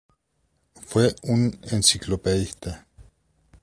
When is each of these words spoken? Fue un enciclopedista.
Fue 0.87 1.13
un 1.21 1.59
enciclopedista. 1.71 2.87